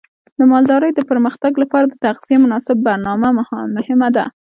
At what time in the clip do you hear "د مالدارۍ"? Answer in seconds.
0.37-0.91